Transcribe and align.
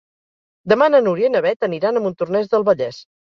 Demà 0.73 0.87
na 0.93 1.01
Núria 1.07 1.29
i 1.31 1.35
na 1.35 1.43
Beth 1.47 1.67
aniran 1.69 1.99
a 1.99 2.03
Montornès 2.07 2.49
del 2.55 2.67
Vallès. 2.71 2.99